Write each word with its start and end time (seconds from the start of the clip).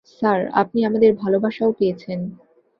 Sir, 0.11 0.39
আপনি 0.53 0.79
আমাদের 0.85 1.11
ভালবাসাও 1.15 1.71
পেয়েছেন। 1.71 2.19